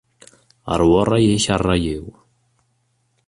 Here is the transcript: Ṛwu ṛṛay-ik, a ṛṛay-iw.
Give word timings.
Ṛwu 0.79 0.97
ṛṛay-ik, 1.05 1.45
a 1.53 1.55
ṛṛay-iw. 1.61 2.05